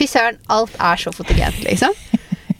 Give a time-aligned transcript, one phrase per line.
[0.00, 1.92] Fy søren, alt er så fotogent, liksom.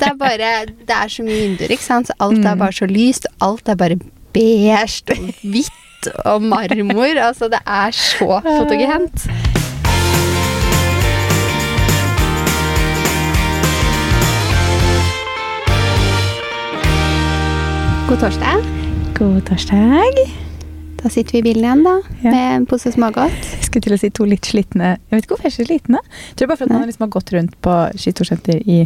[0.01, 2.07] Det er bare Det er så mye vinduer, ikke sant.
[2.11, 2.47] Så alt Mm.
[2.53, 3.27] er bare så lyst.
[3.41, 3.97] Alt er bare
[4.33, 4.79] beige
[5.11, 7.17] og hvitt og marmor.
[7.29, 9.29] Altså, det er så fotogent.
[18.09, 18.65] God torsdag.
[19.15, 20.17] God torsdag.
[21.03, 21.95] Da sitter vi i bilen igjen, da.
[22.25, 22.31] Ja.
[22.35, 23.50] Med en pose smågodt.
[23.71, 25.95] Skulle til å si to litt slitne Jeg vet ikke hvorfor jeg er så sliten.
[26.03, 28.81] Jeg tror bare for at man liksom har gått rundt på skitorsenter i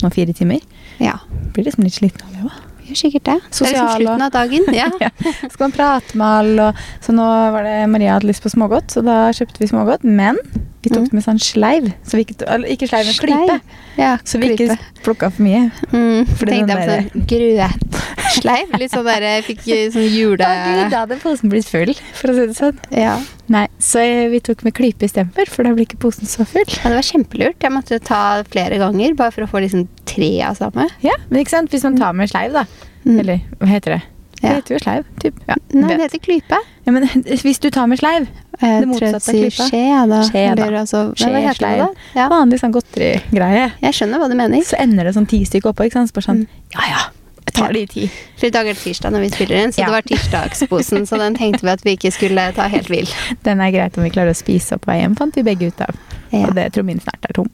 [0.00, 0.60] noen fire timer.
[1.02, 1.16] Ja,
[1.52, 2.58] Blir liksom litt sliten av det òg.
[2.90, 3.36] gjør sikkert det.
[3.50, 4.64] Det er liksom slutten av dagen.
[4.74, 4.88] Ja.
[5.00, 5.10] Ja.
[5.50, 8.90] Skal man prate med alle, og så nå var det Maria hadde lyst på smågodt,
[8.94, 10.02] så da kjøpte vi smågodt.
[10.06, 10.38] Men
[10.82, 11.14] vi tok Mm.
[11.18, 11.90] med sånn sleiv.
[12.06, 13.58] Så vi ikke, ikke sleiv, men klype.
[13.60, 13.89] Sleiv.
[13.98, 15.70] Ja, Så vi ikke plukka for mye.
[15.90, 18.74] Mm, tenkte jeg på sånn grøtsleiv.
[18.82, 19.64] Litt sånn der jeg fikk
[19.96, 20.50] sånn jule...
[20.92, 22.80] Da hadde posen blitt full, for å si det sånn.
[22.94, 23.16] Ja.
[23.50, 26.68] Nei, så vi tok med klype istedenfor, for da blir ikke posen så full.
[26.68, 27.58] ja, det var kjempelurt.
[27.66, 30.86] Jeg måtte ta flere ganger bare for å få liksom tre av samme.
[31.04, 31.74] Ja, men ikke sant?
[31.74, 32.66] Hvis man tar med sleiv, da.
[33.04, 33.18] Mm.
[33.18, 34.02] Eller hva heter det?
[34.40, 35.04] Det heter jo sleiv.
[35.20, 35.34] Typ.
[35.48, 36.58] Ja, Nei, det heter klype.
[36.86, 37.04] ja, men
[37.44, 38.26] hvis du tar med sleiv,
[38.60, 39.66] Jeg Det motsatte av klype.
[39.70, 40.20] skje, da.
[40.28, 40.64] Skje, da.
[40.66, 41.88] Eller altså, Skje, hva heter det da?
[42.16, 42.28] Ja.
[42.28, 44.60] vanlig sånn godterigreie, Jeg skjønner hva du mener.
[44.64, 45.84] så ender det sånn ti stykker oppå.
[45.88, 46.08] ikke sant?
[46.10, 46.48] Så bare sånn, Mm.
[46.74, 47.00] ja ja,
[47.46, 48.10] jeg tar det i ti.
[48.38, 49.86] For i dag er det tirsdag når vi spiller inn, så Ja.
[49.86, 51.06] det var tirsdagsposen.
[51.08, 53.08] så den tenkte vi at vi ikke skulle ta helt vill.
[53.44, 55.80] Den er greit om vi klarer å spise opp vei hjem, fant vi begge ut
[55.80, 55.94] av.
[56.32, 56.46] Ja.
[56.46, 57.48] Og det tror min snart er tom.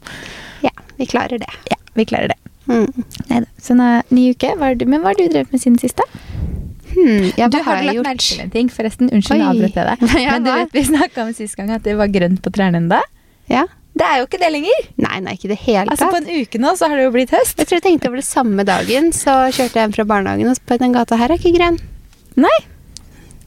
[0.63, 1.47] ja, vi klarer det.
[1.69, 2.37] Ja, vi klarer det.
[2.67, 3.03] Mm.
[3.29, 3.45] Neida.
[3.61, 4.55] Så nå, ny uke.
[4.57, 6.03] Hva du, men hva har du drevet med siden siste?
[6.93, 8.07] Hmm, ja, du har har lagt gjort?
[8.07, 9.11] merke til en ting, forresten.
[9.13, 9.49] Unnskyld, nå Oi.
[9.55, 10.05] avbrøt jeg deg.
[10.31, 13.01] Men du vet, vi snakka om sist gang at det var grønt på trærne ennå.
[13.51, 13.65] Ja.
[13.97, 14.87] Det er jo ikke det lenger.
[15.01, 17.33] Nei, nei, ikke det hele Altså På en uke nå så har det jo blitt
[17.33, 17.57] høst.
[17.57, 20.65] Jeg tror jeg tenkte over det samme dagen, så kjørte jeg hjem fra barnehagen, og
[20.69, 21.79] på den gata her er ikke grønn.
[22.37, 22.57] Nei.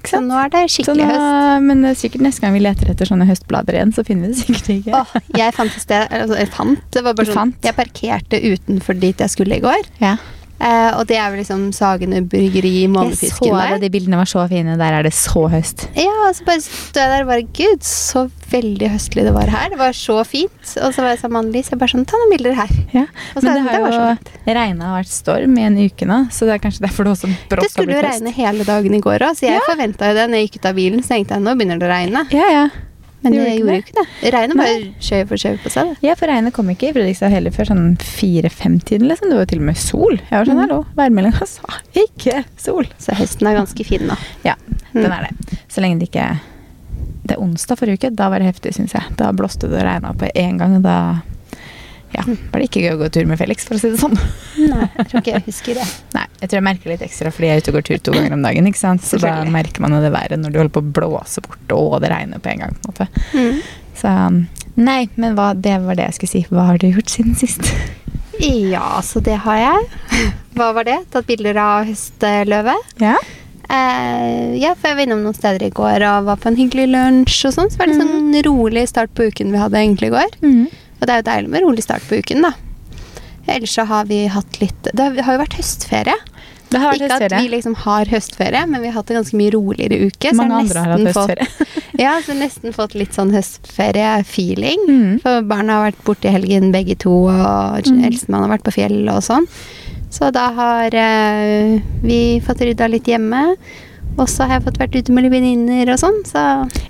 [0.09, 1.65] Så nå er det skikkelig nå, høst.
[1.67, 4.41] men er sikkert neste gang vi leter etter sånne høstblader igjen, så finner vi det
[4.41, 5.01] sikkert ikke.
[5.03, 6.85] Åh, jeg fant et sted altså, Jeg fant.
[6.97, 7.53] Det var bare sånn?
[7.67, 9.91] Jeg parkerte utenfor dit jeg skulle i går.
[10.01, 10.17] Ja.
[10.61, 14.29] Eh, og det er vel liksom Sagene bryggeri, Jeg så Månefisken det, de bildene var
[14.29, 14.75] så fine.
[14.77, 15.87] Der er det så høst.
[15.97, 19.49] Ja, og så bare stod jeg der og bare Gud, så veldig høstlig det var
[19.49, 19.71] her.
[19.73, 20.75] Det var så fint.
[20.85, 21.73] Og så var jeg sammen med Annelise.
[21.73, 22.75] Jeg bare sånn, ta noen bilder her.
[22.93, 23.07] Ja.
[23.35, 26.59] Men det det har jo regna og vært storm i en uke nå, så det
[26.59, 29.39] er kanskje derfor det også brått Det skulle jo regne hele dagen i går òg,
[29.39, 29.65] så jeg Ja.
[29.69, 30.29] forventa jo det.
[30.29, 32.27] Når jeg gikk ut av bilen, så tenkte jeg nå begynner det å regne.
[32.37, 32.69] Ja, ja.
[33.23, 34.33] Men Det det, gjorde jo ikke det.
[34.33, 35.89] Regnet bare skjøv for skjøv på seg.
[35.91, 35.97] det.
[36.09, 39.09] Ja, for regnet kom ikke i Fredrikstad heller før sånn fire-fem-tiden.
[39.09, 39.29] Liksom.
[39.29, 40.17] Det var jo til og med sol.
[40.17, 40.69] Jeg var sånn, Mhm.
[40.69, 41.63] hallo, værmeldinga sa
[41.95, 42.87] ikke sol.
[42.99, 44.17] Så høsten er ganske fin nå.
[44.45, 44.55] Ja,
[44.95, 45.03] Mm.
[45.03, 45.59] den er det.
[45.69, 46.41] Så lenge det ikke
[47.27, 49.03] Det er onsdag forrige uke, da var det heftig, syns jeg.
[49.17, 51.21] Da blåste det og regna på én gang, og da
[52.15, 54.17] ja, var det ikke gøy å gå tur med Felix, for å si det sånn.
[54.59, 55.87] Nei, jeg tror ikke jeg husker det.
[56.17, 58.17] Nei, jeg tror jeg merker litt ekstra fordi jeg er ute og går tur to
[58.17, 58.71] ganger om dagen.
[58.71, 59.05] ikke sant?
[59.07, 62.01] Så da merker man jo det været når du holder på å blåse bort og
[62.05, 62.77] det regner på en gang.
[62.81, 63.27] på en måte.
[63.37, 63.61] Mm.
[64.01, 64.43] Så um,
[64.81, 66.45] Nei, men hva, det var det jeg skulle si.
[66.49, 67.67] Hva har du gjort siden sist?
[68.41, 70.31] Ja, så det har jeg.
[70.57, 70.97] Hva var det?
[71.13, 72.95] Tatt bilder av høstløvet.
[73.03, 73.19] Ja?
[73.71, 76.89] Eh, ja, for jeg var innom noen steder i går og var på en hyggelig
[76.91, 77.71] lunsj og sånn.
[77.71, 80.39] Så var det sånn rolig start på uken vi hadde egentlig i går.
[80.43, 80.65] Mm.
[81.01, 82.53] Og det er jo deilig med rolig start på uken, da.
[83.51, 86.15] Ellers så har vi hatt litt Det har jo vært høstferie.
[86.71, 89.35] Det har vært Ikke at vi liksom har høstferie, men vi har hatt en ganske
[89.41, 90.31] mye roligere uke.
[90.31, 91.47] så Mange jeg har andre har hatt høstferie.
[91.57, 94.85] Fått, ja, så nesten fått litt sånn høstferie-feeling.
[94.87, 95.17] Mm.
[95.25, 98.05] For barna har vært borte i helgen begge to, og Mm.
[98.07, 99.49] eldstemann har vært på fjellet og sånn.
[100.11, 103.57] Så da har eh, vi fått rydda litt hjemme.
[104.19, 106.39] Og så har jeg fått vært ute med litt venninner og sånn, så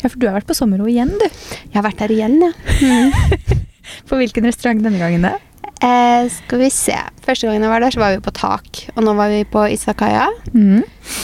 [0.03, 1.25] Ja, for du har vært på sommerro igjen, du.
[1.25, 2.53] jeg har vært der igjen, ja.
[2.81, 3.67] Mm.
[4.09, 5.37] På hvilken restaurant denne gangen, da?
[5.81, 6.97] Eh, skal vi se.
[7.25, 8.83] Første gangen jeg var der, så var vi på tak.
[8.97, 10.27] Og nå var vi på Isakaya.
[10.53, 10.83] Mm.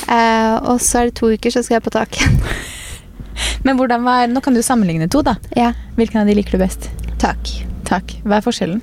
[0.09, 2.39] Eh, og så er det to uker, så skal jeg på tak igjen.
[3.67, 5.35] Men hvordan var Nå kan du sammenligne to, da.
[5.57, 6.89] ja, Hvilken av de liker du best?
[7.21, 7.51] takk.
[7.87, 8.17] Takk.
[8.27, 8.81] Hva er forskjellen?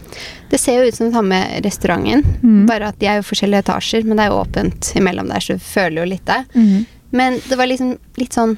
[0.50, 2.66] Det ser jo ut som den samme restauranten, Mm.
[2.70, 5.58] bare at de er jo forskjellige etasjer, men det er jo åpent imellom der, så
[5.58, 6.40] du føler jo litt det.
[6.56, 6.86] Mm.
[7.12, 8.56] Men det var liksom litt sånn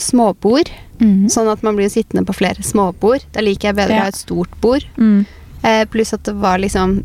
[0.00, 0.70] småbord,
[1.00, 1.28] Mm.
[1.30, 3.22] sånn at man blir sittende på flere småbord.
[3.32, 4.00] Da liker jeg bedre Ja.
[4.00, 4.84] å ha et stort bord.
[4.98, 5.26] Mm.
[5.62, 7.04] Eh, pluss at det var liksom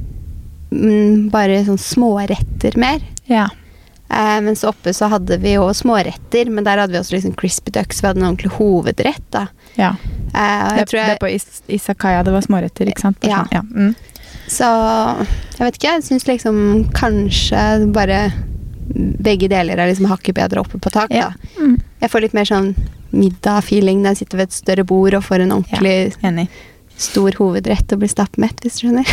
[0.71, 3.00] mm, bare sånn småretter mer.
[3.29, 3.47] Ja.
[4.09, 7.71] Eh, mens oppe så hadde vi jo småretter, men der hadde vi også liksom crispy
[7.71, 8.01] ducks.
[8.01, 9.47] Vi hadde en ordentlig hovedrett, da.
[9.77, 9.95] ja.
[10.33, 13.19] Eh, Det, jeg tror det på Is Isakaya det var småretter, ikke sant?
[13.21, 13.45] Bare Ja.
[13.51, 13.62] ja.
[13.62, 13.95] Mm.
[14.47, 14.65] Så
[15.57, 18.33] jeg vet ikke, jeg syns liksom kanskje bare
[19.24, 21.31] begge deler er liksom hakket bedre oppe på tak, Ja.
[21.57, 21.80] Mm.
[22.03, 22.74] Jeg får litt mer sånn
[23.13, 26.45] middag-feeling når jeg sitter ved et større bord og får en ordentlig ja,
[26.97, 29.07] stor hovedrett og blir stappmett, hvis du skjønner.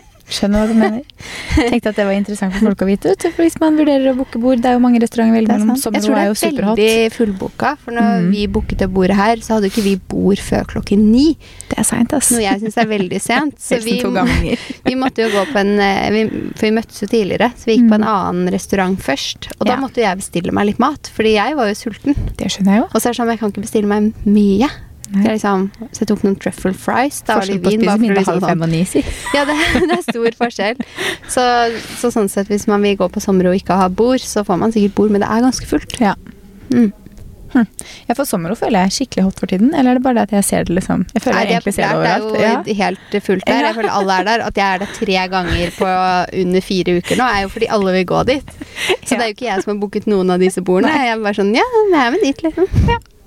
[0.30, 1.02] Skjønner hva du mener.
[1.72, 3.14] Tenkte at det var interessant for folk å vite.
[3.36, 5.72] hvis man vurderer å booke bord, det er jo mange restauranter er mellom.
[5.74, 7.72] Jeg tror det er er veldig fullboka.
[7.82, 8.28] For når mm.
[8.34, 11.26] vi booket det bordet her, så hadde ikke vi bord før klokken ni.
[11.70, 12.30] Det er seint, ass.
[12.34, 13.58] Noe jeg syns er veldig sent.
[13.60, 13.98] Så vi,
[14.88, 16.24] vi måtte jo gå på en eh, vi,
[16.54, 19.50] For vi møttes jo tidligere, så vi gikk på en annen restaurant først.
[19.58, 19.76] Og da Mm.
[19.76, 19.80] Ja.
[19.86, 22.16] måtte jeg bestille meg litt mat, fordi jeg var jo sulten.
[22.36, 22.86] Det skjønner jeg jo.
[22.90, 24.68] Og så er det sånn, jeg kan ikke bestille meg mye.
[25.10, 25.24] Nei.
[25.32, 27.16] Liksom, så jeg tok noen truffle fries.
[27.26, 29.02] Da Forskjell på å spise middag halv fem og ni, si.
[29.34, 29.56] Ja, det,
[29.90, 30.78] det er stor forskjell.
[31.26, 31.42] Så,
[31.98, 34.60] så sånn sett, hvis man vil gå på sommer og ikke ha bord, så får
[34.62, 35.98] man sikkert bord, men det er ganske fullt.
[36.02, 36.14] Ja.
[36.70, 36.92] Mm.
[37.50, 39.72] Ja, for Sommero føler jeg er skikkelig hot for tiden.
[39.74, 41.72] Eller er det bare det at jeg ser det liksom Jeg føler Nei, jeg egentlig
[41.74, 42.28] ser det overalt.
[42.30, 42.60] Det er Ja.
[42.62, 43.64] jo helt fullt der.
[43.66, 44.44] Jeg føler alle er der.
[44.46, 45.88] At jeg er der tre ganger på
[46.44, 48.52] under fire uker nå, er jo fordi alle vil gå dit.
[48.54, 49.16] Så Ja.
[49.16, 50.94] det er jo ikke jeg som har booket noen av disse bordene.
[50.94, 52.70] Jeg er bare sånn, ja, jeg er med dit, liksom.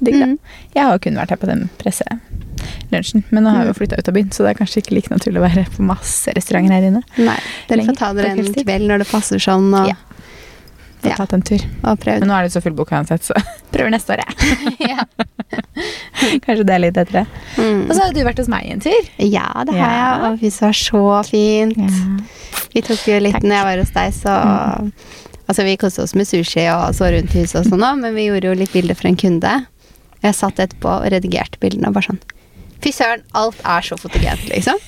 [0.02, 0.26] Digg, da.
[0.26, 0.38] Mm.
[0.76, 4.08] Jeg har kun vært her på den presselunsjen, men nå har vi jo flytta ut
[4.10, 6.88] av byen, så det er kanskje ikke like naturlig å være på masse restauranter her
[6.90, 7.04] inne.
[7.18, 7.38] Nei,
[7.70, 9.96] dere får ta dere en kveld når det passer sånn, og, Ja.
[11.04, 11.16] Få Ja.
[11.20, 11.60] tatt en tur.
[11.84, 12.00] og.
[12.06, 13.34] Men nå er det så fullboka uansett, så
[13.74, 15.00] prøver neste år, jeg.
[16.46, 17.26] Kanskje det er litt etter det.
[17.58, 17.82] Mm.
[17.90, 19.10] Og så har du vært hos meg en tur.
[19.20, 20.30] ja, det har jeg, Ja.
[20.30, 21.78] og fy, det var så fint.
[22.74, 23.44] Vi tok jo litt Takk.
[23.44, 24.92] når jeg var hos deg, så
[25.44, 28.30] Altså, vi koste oss med sushi og så rundt huset og sånn òg, men vi
[28.30, 29.52] gjorde jo litt bilder for en kunde.
[30.24, 32.22] Jeg satt etterpå og redigerte bildene og bare sånn
[32.84, 34.80] Fy søren, alt er så fotogent, liksom.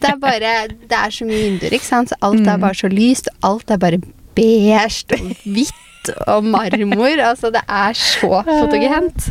[0.00, 2.60] Det er bare Det er så mye vinduer, ikke sant, så alt er Mm.
[2.66, 4.00] bare så lyst, alt er bare
[4.34, 4.80] beige
[5.12, 7.20] og hvitt og marmor.
[7.20, 9.30] Altså, det er så fotogent.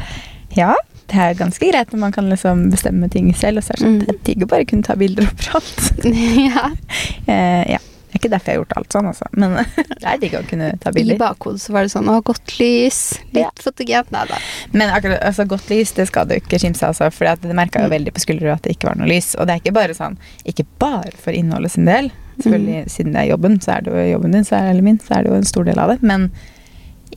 [0.55, 0.73] Ja,
[1.09, 3.83] det er ganske greit når man kan liksom bestemme ting selv, og så er det
[3.85, 4.05] sånn, Mm.
[4.07, 6.03] det digg å bare kunne ta bilder overalt.
[6.49, 6.69] ja.
[7.27, 7.79] Eh, ja.
[8.19, 9.27] Det er ikke derfor jeg har gjort alt sånn, altså.
[9.39, 9.53] Men
[10.01, 11.15] det er digg å kunne ta bilder.
[11.15, 12.99] I bakhodet så var det sånn Å, godt lys.
[13.31, 13.49] Litt Ja.
[13.63, 14.11] fotogent.
[14.11, 14.37] Nei da.
[14.73, 16.91] Men akkurat, altså, godt lys det skal du ikke skimse av.
[16.93, 17.95] Altså, for det merka jo Mm.
[17.95, 19.35] veldig på skuldra at det ikke var noe lys.
[19.39, 22.11] Og det er ikke bare sånn, ikke bare for innholdet sin del.
[22.39, 22.89] Selvfølgelig, Mm.
[22.89, 25.15] Siden det er jobben, så er det jo jobben din, så er, eller min, så
[25.17, 26.01] er det jo en stor del av det.
[26.03, 26.31] Men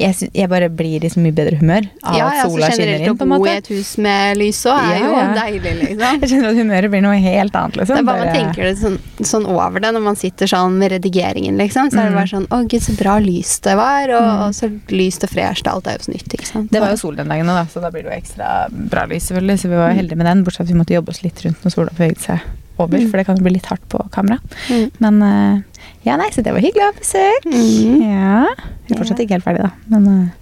[0.03, 3.01] jeg, jeg bare blir i så mye bedre humør av Ja, at ja, sola skinner
[3.01, 3.13] inn.
[3.13, 6.21] å på en bo i et hus med lys òg er Ja, jo deilig, liksom.
[6.23, 7.79] Jeg kjenner at humøret blir noe helt annet.
[7.81, 7.95] Liksom.
[7.97, 8.99] Det er bare man tenker det sånn,
[9.33, 11.91] sånn over det når man sitter sånn med redigeringen, liksom.
[11.93, 12.19] Så er det Mm.
[12.21, 14.43] bare sånn Å, gud, så bra lys det var, og, Mm.
[14.49, 15.67] og så lyst og fresht.
[15.71, 16.71] Alt er jo så nytt, ikke sant.
[16.73, 19.29] Det var jo sol den dagen, da, så da blir det jo ekstra bra lys.
[19.31, 21.41] selvfølgelig, Så vi var heldige med den, bortsett fra at vi måtte jobbe oss litt
[21.45, 22.41] rundt når sola beveget seg
[22.79, 22.99] over.
[22.99, 23.11] Mm.
[23.11, 24.39] For det kan jo bli litt hardt på kamera.
[24.69, 24.91] Mm.
[24.99, 25.63] Men eh,
[26.03, 27.45] ja, nei, så det var hyggelig å ha besøk.
[27.47, 28.01] Mm.
[28.03, 28.47] Ja.
[28.87, 29.71] Vi er fortsatt ikke helt ferdig, da.
[29.93, 30.39] Men uh,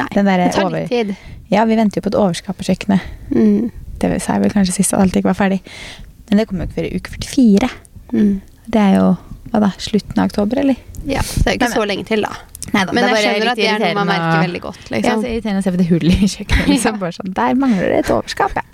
[0.00, 1.12] Nei, den det tar litt tid.
[1.52, 3.04] Ja, vi venter jo på et overskap på kjøkkenet.
[3.30, 3.68] Mm.
[4.02, 5.60] Det sa jeg vel kanskje sist at alt ikke var ferdig.
[6.30, 7.70] Men det kommer jo ikke før i uke 44.
[8.14, 8.32] Mm.
[8.74, 9.06] Det er jo
[9.52, 10.80] hva da, slutten av oktober, eller?
[11.06, 12.32] Ja, så det er jo ikke Nei, så lenge til, da.
[12.74, 15.20] Neida, Men jeg skjønner at det er noe man merker veldig godt, Ja, liksom.
[15.20, 16.70] så irriterende å se på det hullet i kjøkkenet.
[16.72, 16.94] Liksom.
[16.96, 17.00] Ja.
[17.04, 18.64] Bare sånn, Der mangler det et overskap, ja.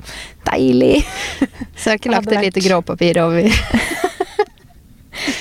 [0.47, 1.03] Deilig.
[1.75, 3.51] Så jeg har ikke lagt et lite gråpapir over.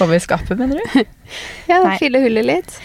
[0.03, 1.03] Over skapet, mener du?
[1.69, 1.97] Ja, Nei.
[2.01, 2.75] fylle hullet litt.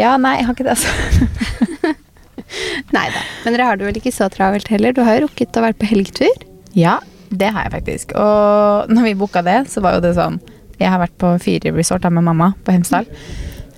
[0.00, 1.94] Ja, nei, jeg har ikke det, altså.
[2.96, 3.20] Nei da.
[3.44, 4.94] Men dere har det vel ikke så travelt heller?
[4.96, 6.46] Du har jo rukket å være på helgetur.
[6.74, 6.96] Ja,
[7.30, 8.14] det har jeg faktisk.
[8.18, 10.40] Og når vi booka det, så var jo det sånn
[10.80, 13.06] Jeg har vært på fire resort med mamma på Hemsedal.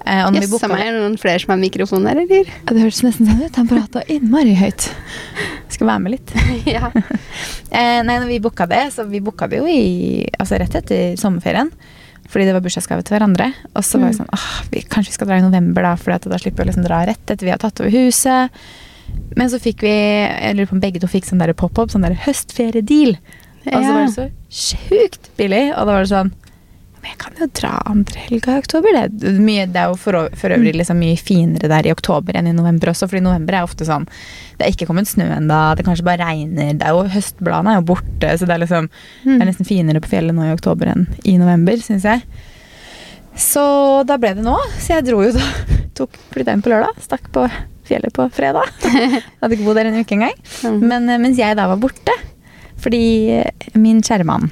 [0.03, 2.19] Eh, og når vi Jøss, booka meg er det noen flere som har mikrofon her,
[2.23, 2.49] eller?
[2.49, 3.59] Ja, Det hørtes nesten sånn ut.
[3.61, 4.89] Han prata innmari høyt.
[5.73, 6.33] Skal være med litt.
[6.77, 6.91] ja.
[6.95, 11.19] Eh, nei, når vi booka det, så vi booka det jo i, altså rett etter
[11.21, 11.71] sommerferien.
[12.33, 13.51] Fordi det var bursdagsgave til hverandre.
[13.77, 14.21] Og så var vi Mm.
[14.23, 16.71] sånn åh, vi, Kanskje vi skal dra i november, da, for da slipper vi å
[16.73, 18.51] liksom dra rett etter vi har tatt over huset.
[19.37, 22.03] Men så fikk vi Jeg lurer på om begge to fikk sånn der pop-up, sånn
[22.07, 23.19] der høstferiedeal.
[23.67, 25.71] Og så var det så sjukt billig.
[25.77, 26.33] Og da var det sånn
[27.03, 28.95] Men jeg kan jo dra andre helga i oktober.
[28.95, 30.61] Det er, mye, det er jo for, for Mm.
[30.61, 33.83] øvrig liksom mye finere der i oktober enn i november også, fordi november er ofte
[33.89, 34.07] sånn
[34.59, 36.77] Det er ikke kommet snø ennå, det kanskje bare regner.
[36.79, 38.87] Det er jo, høstbladene er jo borte, så det er liksom
[39.27, 39.35] Mm.
[39.35, 42.23] det er nesten finere på fjellet nå i oktober enn i november, syns jeg.
[43.35, 43.63] Så
[44.07, 44.55] da ble det nå.
[44.79, 45.47] Så jeg dro jo da.
[45.99, 47.47] Tok flytta inn på lørdag, stakk på
[47.89, 48.69] fjellet på fredag.
[49.43, 50.37] Hadde ikke bodd der en uke engang.
[50.63, 50.79] Mm.
[50.87, 52.15] Men eh, mens jeg da var borte,
[52.83, 53.03] fordi
[53.75, 54.51] min kjære mann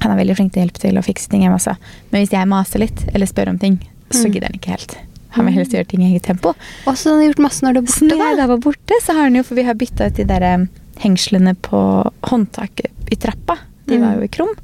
[0.00, 1.76] han er veldig flink til å hjelpe til å fikse ting hjemme også.
[2.12, 3.78] Men hvis jeg maser litt, eller spør om ting,
[4.10, 4.32] så Mm.
[4.32, 4.96] gidder han ikke helt.
[5.30, 6.54] Han vil helst gjøre ting i eget tempo.
[6.86, 8.46] Og så har han gjort masse når du er Så borte, når jeg da.
[8.46, 10.66] var borte, så har han jo, for vi har bytta ut de der eh,
[11.04, 13.58] hengslene på håndtaket i trappa.
[13.86, 14.00] De Mm.
[14.04, 14.54] var jo i krum.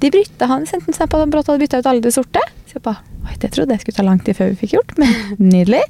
[0.00, 2.40] De brytta han, sendte en snap på han brått hadde bytta ut alle de sorte.
[2.68, 4.90] Så jeg bare, Oi, det trodde jeg skulle ta lang tid før vi fikk gjort,
[5.00, 5.12] men
[5.54, 5.80] nydelig.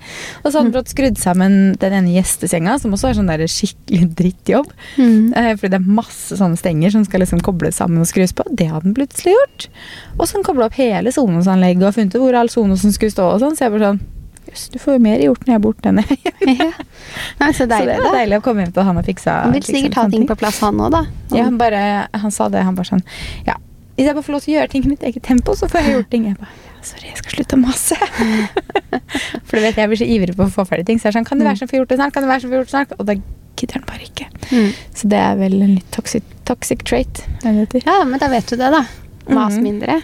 [0.42, 3.42] Og så hadde han brått skrudd sammen den ene gjestesenga, som også er sånn der
[3.50, 4.68] skikkelig drittjobb.
[4.98, 5.32] Mm.
[5.34, 8.46] Eh, fordi det er masse sånne stenger som skal liksom kobles sammen og skrus på.
[8.50, 9.66] Det hadde han plutselig gjort.
[10.18, 13.26] Og så han kobla opp hele Sonos-anlegget og funnet ut hvor all Sonosen skulle stå.
[13.34, 14.00] og sånn, Så jeg bare sånn
[14.48, 16.52] Jøss, du får jo mer gjort når jeg er borte enn jeg gjør.
[16.56, 16.68] Ja.
[17.42, 18.18] Nei, så Så deilig, det var da.
[18.22, 20.36] deilig å komme hjem til han og fiksa Han vil sikkert ha sånne ting på
[20.40, 21.02] plass, han òg, da.
[21.34, 21.82] Ja, han, bare,
[22.22, 22.62] han sa det.
[22.64, 23.04] Han bare sånn
[23.44, 23.58] Ja,
[23.98, 25.82] hvis jeg bare får lov til å gjøre ting i mitt eget tempo, så får
[25.82, 26.24] jeg gjort ting.
[26.30, 26.54] Jeg bare,
[26.86, 27.96] sorry, jeg skal slutte å mase.
[29.48, 31.00] For du vet, jeg blir så ivrig på å få ferdig ting.
[31.00, 32.14] Så jeg er sånn, kan det være sånn for gjort det snart?
[32.14, 32.94] Kan det være sånn for gjort det snart?
[32.98, 33.16] Og da
[33.58, 34.28] gidder den bare ikke.
[34.52, 34.68] Mm.
[35.00, 37.24] Så det er vel en litt toxic, toxic trait.
[37.42, 38.84] Ja, men da vet du det, da.
[39.28, 39.64] Mas Mhm.
[39.66, 39.98] mindre.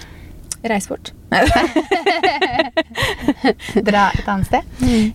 [0.64, 1.12] Reis bort.
[3.88, 4.62] Dra et annet sted.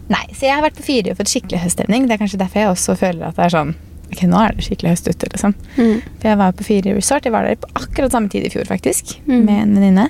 [0.10, 2.08] Nei, så jeg har vært på Fyri og fått skikkelig høststemning.
[2.10, 3.76] Det er kanskje derfor jeg også føler at det er sånn
[4.10, 5.52] Ok, nå er det skikkelig høst ute, liksom.
[5.78, 6.00] Mm.
[6.18, 7.28] For jeg var på Fyri resort.
[7.28, 9.12] Jeg var der på akkurat samme tid i fjor, faktisk.
[9.28, 9.44] Mm.
[9.46, 10.06] Med en venninne.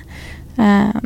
[0.56, 0.99] Eh,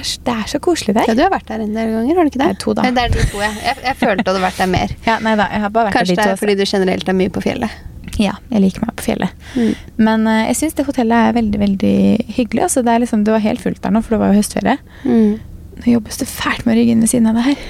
[0.00, 1.06] er, det er så koselig der.
[1.10, 2.48] Ja, du har vært der en del ganger, har du ikke det?
[2.50, 2.86] Nei, to, da.
[2.86, 3.50] Nei, Det er de to, ja.
[3.68, 4.96] Jeg, jeg følte du hadde vært der mer.
[5.10, 6.42] Ja, nei da, jeg har bare vært Kanskje det der er de to.
[6.44, 7.78] fordi du generelt er mye på fjellet.
[8.20, 9.44] Ja, jeg liker meg på fjellet.
[9.54, 9.70] Mm.
[10.08, 11.94] Men uh, jeg syns det hotellet er veldig veldig
[12.36, 12.64] hyggelig.
[12.66, 14.76] Altså, det, er liksom, det var helt fullt der nå, for det var jo høstferie.
[15.04, 15.38] Mm.
[15.80, 17.64] Nå jobbes det fælt med ryggen ved siden av det her.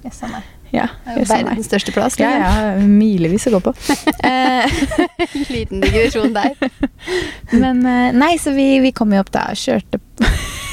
[0.00, 0.46] Yes, sånn er.
[0.70, 2.16] Ja, er verdens største plass.
[2.20, 2.82] Ja, liksom.
[2.82, 3.74] ja, milevis å gå på.
[4.30, 4.82] Eh,
[5.54, 6.52] Liten digresjon der.
[7.62, 9.98] men eh, nei, så vi, vi kom jo opp da og kjørte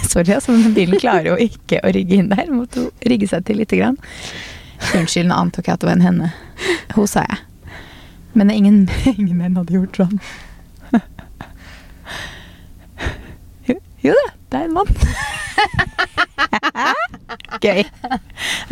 [0.08, 2.48] Sorry, altså, men bilen klarer jo ikke å rygge inn der.
[2.54, 3.98] Måtte rigge seg til lite grann.
[4.96, 6.30] Unnskyld, nå antok jeg at det var en henne.
[6.96, 7.40] Hun sa jeg.
[8.38, 8.84] Men ingen,
[9.16, 10.22] ingen menn hadde gjort sånn.
[13.68, 13.76] Jo,
[14.06, 14.90] jo da, det er en mann.
[17.64, 17.84] Gøy.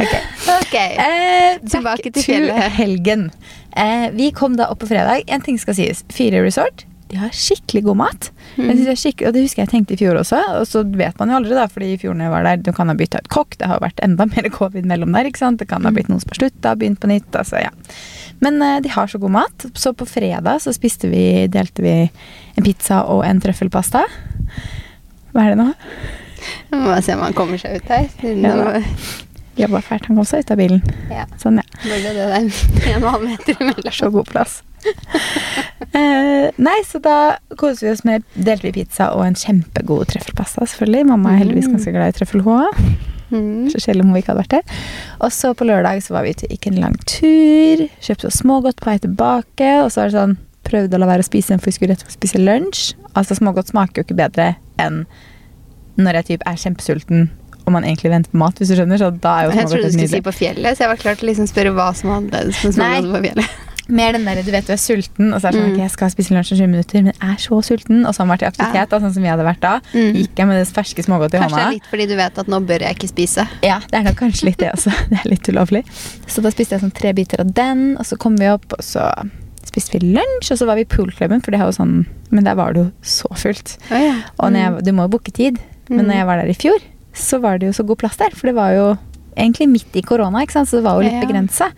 [0.01, 0.15] Ok.
[0.61, 0.97] okay.
[0.99, 2.71] Eh, Tilbake til fjellet.
[2.77, 3.29] helgen.
[3.75, 5.23] Eh, vi kom da opp på fredag.
[5.27, 6.03] En ting skal sies.
[6.13, 6.85] Fire Resort.
[7.11, 8.31] De har skikkelig god mat.
[8.57, 8.71] Mm.
[8.79, 10.39] Det, skikkelig, og det husker jeg tenkte i fjor også.
[10.59, 12.71] Og så vet man jo aldri, da, fordi i fjor når jeg var der, du
[12.75, 13.57] kan ha bytta ut kokk.
[13.61, 15.29] Det har vært enda mer covid mellom der.
[15.29, 15.61] ikke sant?
[15.61, 17.29] Det kan ha blitt noen som har slutta, begynt på nytt.
[17.37, 17.71] altså ja.
[18.43, 19.67] Men eh, de har så god mat.
[19.77, 21.95] Så på fredag så spiste vi, delte vi
[22.55, 24.05] en pizza og en trøffelpasta.
[25.35, 25.71] Hva er det nå?
[26.71, 28.09] Må bare se om han kommer seg ut her.
[28.23, 28.83] Ja da.
[29.55, 30.09] Jobba fælt.
[30.09, 30.81] Han kom seg ut av bilen.
[31.13, 31.25] ja.
[31.39, 31.65] Sånn, ja.
[31.85, 33.93] burde det der en og en halv meter imellom.
[33.95, 34.57] Så god plass.
[35.95, 37.17] uh, nei, så da
[37.57, 41.07] koste vi oss med Delte vi pizza og en kjempegod trøffelpasta, selvfølgelig.
[41.13, 42.67] Mamma er heldigvis ganske glad i trøffelhåa.
[43.31, 43.69] Mm.
[43.71, 44.81] Så selv om hun ikke hadde vært det.
[45.23, 47.85] Og så på lørdag så var vi ute, gikk en lang tur.
[48.03, 49.71] Kjøpte oss smågodt på vei tilbake.
[49.85, 52.01] Og så var det sånn Prøvde å la være å spise for vi skulle rett
[52.01, 52.95] og slett spise lunsj.
[53.13, 54.47] Altså Smågodt smaker jo ikke bedre
[54.81, 55.03] enn
[55.97, 57.27] når jeg typ er kjempesulten
[57.65, 58.99] og man egentlig venter på mat, hvis du skjønner.
[59.01, 61.15] Så da er jo Jeg trodde du skulle si på fjellet, så jeg var klar
[61.17, 63.47] til å liksom spørre hva som var annerledes Nei.
[63.87, 65.73] Mer den der, du vet du er sulten, og så er det sånn Mm.
[65.75, 67.99] ok, jeg skal spise lunsj om 20 minutter, men jeg er så sulten.
[68.05, 69.73] Og så har man vært i aktivitet, da, sånn som vi hadde vært da.
[69.93, 70.13] Mm.
[70.17, 71.69] Gikk jeg med det ferske smågodtet i Kanskje det hånda.
[71.69, 73.45] er litt fordi du vet at nå bør jeg ikke spise.
[73.61, 74.93] Ja, det er nok kanskje litt det også.
[75.09, 75.83] Det er litt ulovlig.
[76.25, 78.81] Så da spiste jeg sånn tre biter av den, og så kom vi opp, og
[78.81, 79.05] så
[79.65, 82.43] spiste vi lunsj, og så var vi i poolklubben, for det er jo sånn Men
[82.45, 83.77] der var det jo så fullt.
[83.91, 84.15] Oh, ja.
[84.41, 85.61] Og når jeg, du må jo booke tid.
[85.89, 86.07] Men Mm.
[86.07, 86.79] når jeg var der i fjor,
[87.13, 88.29] så var det jo så god plass der.
[88.35, 88.97] For det var jo
[89.37, 90.67] egentlig midt i korona, ikke sant?
[90.69, 91.25] så det var jo litt Ja.
[91.27, 91.71] begrensa.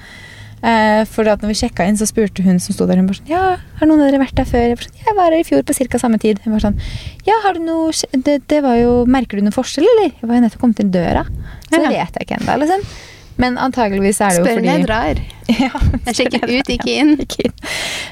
[0.57, 3.19] Uh, for at når vi sjekka inn, så spurte hun som sto der, hun bare
[3.19, 4.57] sånn Ja, har noen av dere vært der før?
[4.65, 5.97] Jeg, var, sånn, jeg var her i fjor på ca.
[5.99, 6.39] samme tid.
[6.43, 6.79] Hun var sånn
[7.27, 7.91] Ja, har du noe
[8.23, 10.15] det, det var jo Merker du noen forskjell, eller?
[10.19, 11.27] Jeg var jo nettopp kommet inn døra.
[11.69, 11.89] Så Ja.
[11.89, 12.81] vet jeg ikke ennå, liksom.
[13.37, 15.19] Men antageligvis er det jo Spør fordi når jeg drar.
[15.65, 17.11] ja, Jeg sjekker ut, ikke inn.
[17.21, 17.57] ikke inn.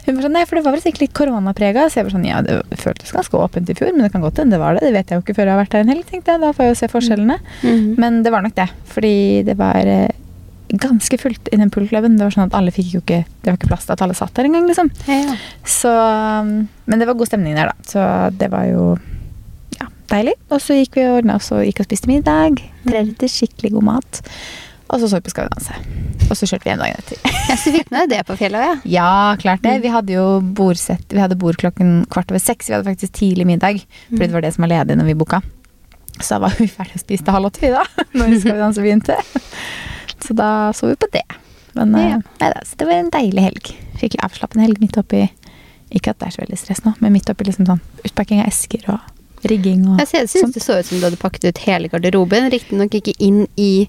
[0.05, 1.87] Hun var sånn, nei, for det var vel sikkert litt koronaprega.
[1.89, 4.43] Så jeg var sånn, ja, det føltes ganske åpent i fjor, men det kan godt
[4.43, 4.85] hende det var det.
[4.85, 6.43] Det vet jeg jo ikke før jeg har vært her en helg, tenkte jeg.
[6.45, 7.39] Da får jeg jo se forskjellene.
[7.63, 7.89] Mhm.
[8.01, 9.15] Men det var nok det, fordi
[9.49, 10.13] det var eh,
[10.75, 12.17] ganske fullt i den poolklubben.
[12.19, 14.17] Det var sånn at alle fikk jo ikke, det var ikke plass til at alle
[14.17, 14.91] satt der engang, liksom.
[15.09, 15.35] Ja, ja.
[15.65, 16.53] Så, um,
[16.85, 17.89] men det var god stemning der, da.
[17.89, 18.05] Så
[18.37, 18.85] det var jo
[19.79, 20.35] ja, deilig.
[20.51, 22.61] Og så gikk vi og ordna oss og gikk og spiste middag.
[22.85, 24.21] Treretter, skikkelig god mat.
[24.89, 25.75] Og så så vi på Skal vi danse.
[26.29, 27.17] Og så kjørte vi en dag etter.
[27.49, 28.77] Jeg så fikk med det på fjellet òg, ja.
[28.95, 29.75] Ja, klart det.
[29.83, 30.25] Vi hadde jo
[30.57, 32.69] bordsett, vi hadde bord klokken kvart over seks.
[32.69, 35.41] Vi hadde faktisk tidlig middag, fordi det var det som var ledig når vi booka.
[36.19, 37.83] Så da var vi ferdig å spise til halv åtte, vi da.
[38.17, 39.17] Når Skal vi danse begynte.
[40.25, 41.25] Så da så vi på det.
[41.75, 42.05] Men Ja.
[42.17, 43.71] eh, nei da, så det var en deilig helg.
[43.99, 45.25] Skikkelig avslappende helg midt oppi
[45.95, 48.47] Ikke at det er så veldig stress nå, men midt oppi liksom sånn utpakking av
[48.49, 50.53] esker og rigging og Jeg synes- sånt.
[50.55, 52.49] det så ut som du hadde pakket ut hele garderoben.
[52.49, 53.87] Riktignok ikke inn i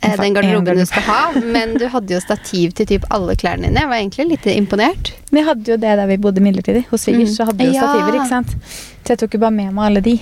[0.00, 1.20] den garderoben du skal ha,
[1.54, 3.80] men du hadde jo stativ til typ alle klærne dine.
[3.82, 5.12] Jeg var egentlig litt imponert.
[5.34, 6.84] Vi hadde jo det der vi bodde midlertidig.
[6.90, 7.36] Hos svigers Mm.
[7.36, 7.88] så hadde vi jo Ja.
[7.88, 8.54] stativer, ikke sant.
[9.04, 10.16] Så jeg tok jo bare med meg alle de.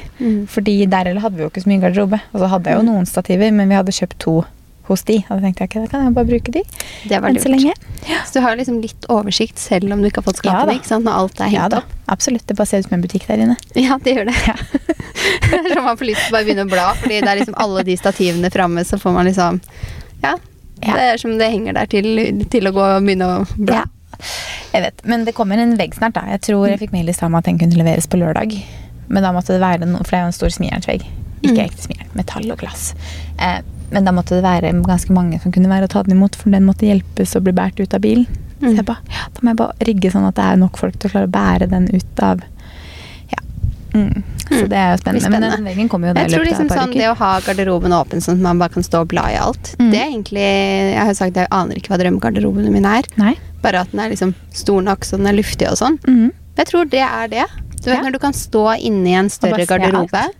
[0.48, 2.20] Fordi der eller hadde vi jo ikke så mye garderobe.
[2.32, 2.92] Og så hadde jeg jo Mm.
[2.94, 4.44] noen stativer, men vi hadde kjøpt to
[4.88, 5.16] hos de.
[5.28, 6.62] Og da tenkte jeg ok, da kan jeg bare bruke de
[7.08, 7.74] Det var enn så lenge.
[8.26, 10.90] Så du har liksom litt oversikt selv om du ikke har fått Ja skapene, ikke
[10.92, 11.04] sant?
[11.08, 11.94] når alt er Ja da, opp.
[12.14, 12.46] absolutt.
[12.46, 13.56] Det bare ser ut som en butikk der inne.
[13.74, 14.36] Ja, det gjør det.
[15.50, 17.40] det er som man får lyst til å bare begynne å bla, fordi det er
[17.42, 19.60] liksom alle de stativene framme, så får man liksom
[20.22, 20.36] Ja.
[20.84, 20.92] Ja.
[20.92, 22.08] Det er som det henger der til,
[22.52, 23.82] til å gå og begynne å bla.
[23.82, 23.84] Ja.
[24.72, 26.14] Jeg vet, Men det kommer en vegg snart.
[26.14, 26.22] da.
[26.30, 28.52] Jeg tror jeg fikk mail i stad om at den kunne leveres på lørdag.
[29.08, 31.04] Men da måtte det være noe, for det er jo en stor smijernsvegg.
[31.46, 31.64] Ikke Mm.
[31.68, 32.94] ekte smijern, metall og glass.
[33.38, 36.34] Eh, men da måtte det være ganske mange som kunne være og ta den imot,
[36.36, 38.26] for den måtte hjelpes og bli båret ut av bilen.
[38.60, 38.76] Så Mm.
[38.76, 41.10] jeg ba, ja, da må jeg bare rigge sånn at det er nok folk til
[41.10, 42.40] å klare å bære den ut av
[43.28, 43.38] Ja.
[43.92, 44.22] Mm.
[44.48, 44.68] Så Mm.
[44.70, 45.30] det er jo spennende.
[45.30, 47.40] Men den veggen kommer jo da i løpet av liksom par sånn, Det å ha
[47.40, 49.90] garderoben åpen sånn at man bare kan stå og bla i alt, Mm.
[49.90, 53.02] det er egentlig Jeg har jo sagt jeg aner ikke hva drømmegarderoben min er.
[53.18, 53.34] Nei.
[53.60, 55.98] Bare at den er liksom stor nok så den er luftig og sånn.
[56.06, 56.32] Mm.
[56.56, 57.44] Jeg tror det er det.
[57.84, 58.02] Du vet Ja.
[58.02, 60.30] når du kan stå inne i en større garderobe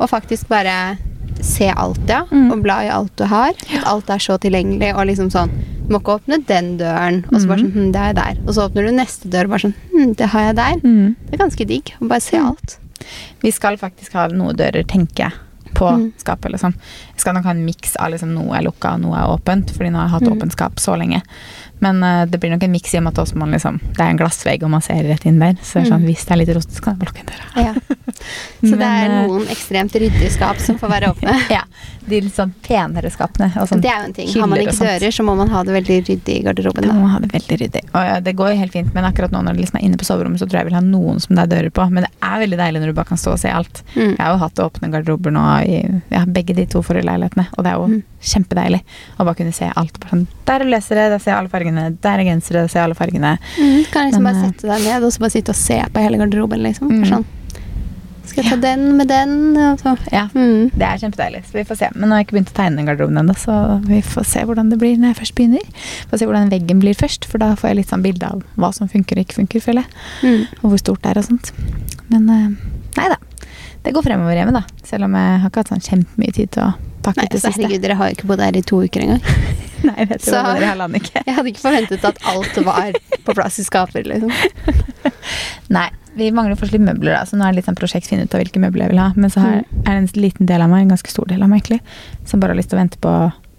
[0.00, 0.96] og faktisk bare
[1.44, 2.24] se alt, ja.
[2.30, 2.52] Mm.
[2.52, 3.50] Og bla i alt du har.
[3.74, 5.50] At alt er så tilgjengelig og liksom sånn
[5.88, 7.72] Du må ikke åpne den døren, og så bare Mm.
[7.72, 8.38] sånn hm, det er der.
[8.46, 10.74] Og så åpner du neste dør og bare sånn hm, det har jeg der.
[10.84, 11.16] Mm.
[11.30, 12.46] Det er ganske digg å bare se Mm.
[12.46, 12.78] alt.
[13.40, 15.32] Vi skal faktisk ha noen dører, tenker jeg,
[15.74, 16.12] på Mm.
[16.18, 16.50] skapet.
[16.52, 16.74] liksom.
[16.74, 19.70] Jeg skal nok ha en miks av liksom, noe er lukka og noe er åpent,
[19.70, 20.36] fordi nå har jeg hatt Mm.
[20.38, 21.22] åpent skap så lenge.
[21.80, 24.10] Men uh, det blir nok en miks i og med at man, liksom, det er
[24.10, 25.54] en glassvegg og man ser rett inn der.
[25.62, 26.06] Så det er sånn, Mm.
[26.06, 27.64] hvis det er litt rotete, så kan jeg lukke inn døra.
[27.64, 27.74] Ja.
[28.62, 31.36] Så det er eh, noen ekstremt ryddige skap som får være åpne.
[31.58, 31.62] Ja,
[32.08, 33.50] De litt sånn penere skapene.
[33.68, 34.28] Sånn Det er jo en ting.
[34.40, 36.86] Har man ikke dører, så må man ha det veldig ryddig i garderoben.
[36.88, 37.82] Da må man ha det veldig ryddig.
[37.92, 39.98] Og ja, det går jo helt fint, men akkurat nå når du liksom er inne
[40.00, 41.84] på soverommet, så tror jeg jeg vil ha noen som det er dører på.
[41.92, 43.82] Men det er veldig deilig når du bare kan stå og se alt.
[43.94, 44.14] Mm.
[44.16, 45.78] Jeg har jo hatt åpne garderober nå i
[46.16, 48.02] ja, begge de to forrige leilighetene, og det er jo Mm.
[48.20, 48.80] kjempedeilig
[49.18, 49.96] å bare kunne se alt.
[50.10, 52.88] Sånn, der er lesere, der ser jeg alle fargene, der er gensere, der ser jeg
[52.88, 53.36] alle fargene.
[53.56, 53.84] Mm.
[53.92, 56.02] Kan liksom Men, bare eh, sette deg ned og så bare sitte og se på
[56.04, 56.62] hele garderoben.
[56.66, 56.90] liksom.
[56.90, 57.04] Mm.
[57.12, 57.24] Sånn.
[58.28, 59.32] Skal jeg ta den med den?
[59.56, 59.94] Altså.
[60.12, 60.70] Ja, Mm.
[60.74, 61.88] det er kjempedeilig, så vi får se.
[61.94, 63.56] Men nå har jeg ikke begynt å tegne garderoben ennå, så
[63.86, 65.64] vi får se hvordan det blir når jeg først begynner.
[66.10, 68.72] Får se hvordan veggen blir først, for da får jeg litt sånn bilde av hva
[68.76, 69.90] som funker og ikke funker, føler jeg.
[70.22, 70.46] Mm.
[70.62, 71.52] Og hvor stort det er og sånt.
[72.10, 72.48] Men eh,
[73.00, 73.16] nei da.
[73.84, 74.62] Det går fremover hjemme, da.
[74.84, 77.54] Selv om jeg har ikke hatt sånn kjempemye tid til å pakke Nei, det siste.
[77.62, 79.22] herregud, dere har jo ikke bodd her i to uker engang.
[79.88, 81.22] Nei, vet du Så- hva dere har ikke.
[81.26, 82.92] Jeg hadde ikke forventet at alt var
[83.24, 84.02] på plass i skaper.
[84.04, 84.32] liksom.
[85.76, 88.34] Nei, vi mangler litt møbler, da, så nå er det litt sånn prosjekt finne ut
[88.34, 89.12] av hvilke møbler jeg vil ha.
[89.16, 91.48] Men så her er det en liten del av meg, en ganske stor del av
[91.52, 91.80] meg egentlig,
[92.28, 93.14] som bare har lyst til å vente på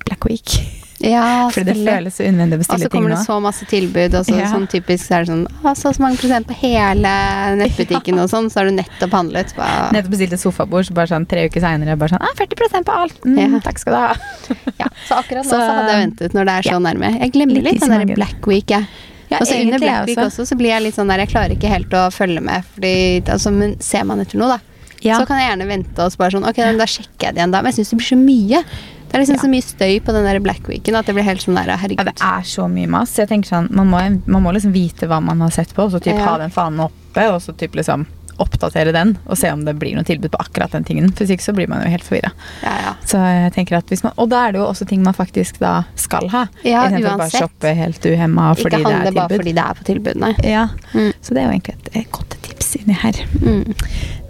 [0.05, 0.59] Black Week.
[0.99, 2.89] Ja, Fordi det føles så unødvendig å bestille ting nå.
[2.89, 4.49] Og så kommer det så masse tilbud, og så, Ja.
[4.51, 7.13] sånn typisk så er det sånn å, så så mange prosent på hele
[7.61, 9.53] nettbutikken og sånn, så har du nettopp handlet.
[9.55, 12.83] Bare, Nettopp bestilt et sofabord, så bare sånn tre uker seinere bare sånn ah, 40%
[12.89, 13.21] på alt!
[13.23, 13.61] Mm, Ja.
[13.63, 14.65] Takk skal du ha.
[14.81, 14.89] ja.
[15.07, 16.81] Så akkurat nå Så- så, hadde jeg ventet når det er så Ja.
[16.89, 17.13] nærme.
[17.19, 18.15] Jeg glemmer Litt litt, den der.
[18.19, 18.85] Black Week, jeg.
[19.29, 21.19] Ja, og så under egentlig Black jeg Week også, så blir jeg litt sånn der
[21.19, 22.93] Jeg klarer ikke helt å følge med, fordi
[23.29, 24.59] altså, men ser man etter noe, da,
[25.05, 25.19] Ja.
[25.19, 27.61] så kan jeg gjerne vente og spare sånn Ok, da sjekker jeg det igjen da.
[27.61, 28.63] Men jeg syns det blir så mye.
[29.09, 29.41] Det er liksom Ja.
[29.41, 31.77] så mye støy på den der Black Weeken at det blir helt sånn der Ja,
[31.77, 32.05] Herregud.
[32.05, 33.15] det er så mye mas.
[33.17, 35.91] Jeg tenker sånn, man må, man må liksom vite hva man har sett på, og
[35.91, 36.25] så typ Ja.
[36.25, 38.05] ha den fanen oppe, og så typ liksom
[38.43, 41.11] oppdatere den, og se om det blir noe tilbud på akkurat den tingen.
[41.15, 42.31] For ikke så blir man jo helt forvirra.
[42.63, 42.93] Ja, ja.
[43.07, 45.59] Så jeg tenker at hvis man, og da er det jo også ting man faktisk
[45.63, 46.45] da skal ha.
[46.67, 49.79] Ja, å bare shoppe helt uhemma fordi Ikke det handle er bare fordi det er
[49.79, 50.33] på tilbud, nei.
[50.45, 51.11] Ja, Mm.
[51.21, 53.17] Så det er jo egentlig et, godt tips inni her.
[53.43, 53.73] Mm.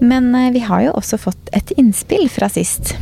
[0.02, 2.95] Men uh, vi har jo også fått et innspill fra sist.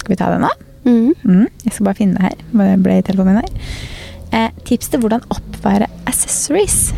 [0.00, 0.50] Skal vi ta det nå?
[0.84, 1.14] Mm.
[1.24, 2.44] Mm, jeg skal bare finne det her.
[2.52, 3.80] Bare ble i telefonen min her.
[4.30, 6.94] Eh, tips til hvordan oppbevare accessories.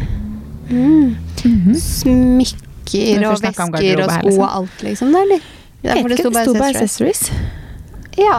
[0.70, 1.16] Mm.
[1.36, 1.74] -hmm.
[1.74, 5.12] Smykker Men og vesker og sko og alt, liksom?
[5.12, 5.40] Da, eller?
[5.82, 7.30] Ja, Jeg for vet ikke, det sto bare accessories.
[8.18, 8.38] Ja.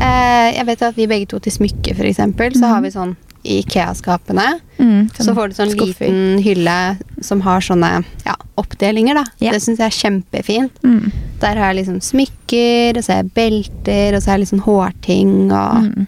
[0.00, 2.70] Eh, jeg vet at vi begge to til smykke, for eksempel, så mm.
[2.72, 4.46] har vi sånn i IKEA-skapene.
[4.78, 6.08] Mm, Så får du sånn skuffer.
[6.10, 9.24] liten hylle som har sånne ja, oppdelinger, da.
[9.40, 9.54] Yeah.
[9.56, 10.80] Det syns jeg er kjempefint.
[10.84, 11.10] Mm.
[11.40, 14.64] Der har jeg liksom smykker, og så har jeg belter, og så har jeg liksom
[14.66, 16.06] hårting, og Mm.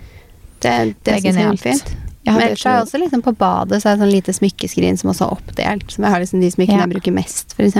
[0.61, 1.97] det, det, Det syns jeg er fint.
[2.25, 5.25] Jeg er jeg også liksom på badet så er det sånn lite smykkeskrin som også
[5.27, 5.91] er oppdelt.
[5.91, 6.87] Som jeg har liksom de smykkene Ja.
[6.87, 7.75] jeg bruker mest, f.eks.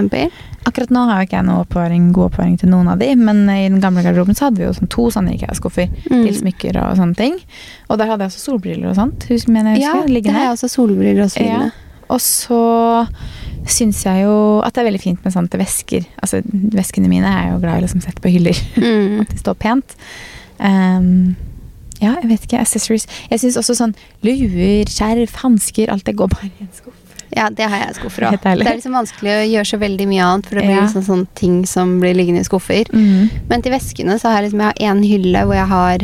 [0.67, 3.45] Akkurat nå har jo ikke jeg noe oppvaring, god oppvaring til noen av de, men
[3.51, 6.25] i den gamle garderoben så hadde vi jo sånn to sånne IKEA-skuffer Mm.
[6.27, 7.39] til smykker og sånne ting.
[7.89, 9.29] Og der hadde jeg også solbriller og sånt.
[9.49, 10.35] Mener jeg Ja, husker, det liggende.
[10.39, 10.69] har jeg også.
[10.75, 11.71] Solbriller og så Ja.
[12.11, 13.09] Og så
[13.65, 16.05] syns jeg jo at det er veldig fint med sånne vesker.
[16.21, 16.43] Altså,
[16.75, 18.59] veskene mine er jeg jo glad i å liksom sette på hyller.
[18.77, 19.21] Mm.
[19.23, 19.95] At de står pent.
[20.61, 21.37] Ehm,
[22.03, 22.61] ja, jeg vet ikke.
[22.61, 23.07] Accessories.
[23.31, 23.95] Jeg syns også sånn
[24.27, 26.99] luer, skjerf, hansker, alt det går bare i en skuff.
[27.33, 28.35] Ja, det har jeg skuffer òg.
[28.43, 30.83] Det er liksom vanskelig å gjøre så veldig mye annet, for det blir Ja.
[30.85, 32.85] liksom sånne ting som blir liggende i skuffer.
[32.93, 33.31] Mm.
[33.49, 35.99] Men til veskene så har jeg liksom jeg har en hylle hvor jeg har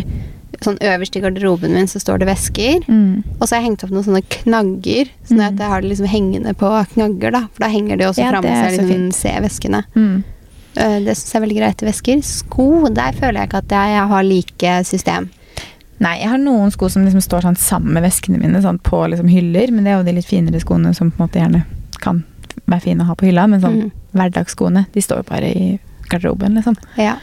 [0.60, 2.80] Sånn øverst i garderoben min så står det vesker.
[2.88, 3.22] Mm.
[3.38, 5.58] Og så har jeg hengt opp noen sånne knagger, sånn at Mm.
[5.60, 7.40] jeg har det liksom hengende på knagger, da.
[7.52, 9.14] For da henger det også Ja, framme, så jeg liksom fint.
[9.14, 9.84] ser veskene.
[9.94, 10.24] Mm.
[10.74, 12.24] Det syns jeg er veldig greit til vesker.
[12.24, 15.30] Sko, der føler jeg ikke at jeg har like system.
[16.00, 19.00] Nei, jeg har noen sko som liksom står sånn sammen med veskene mine sånn på
[19.10, 21.64] liksom hyller, men det er jo de litt finere skoene som på en måte gjerne
[21.98, 22.22] kan
[22.68, 23.90] være fine å ha på hylla, men sånn Mm.
[24.14, 26.76] hverdagsskoene, de står jo bare i garderoben, liksom.
[26.96, 27.16] Ja.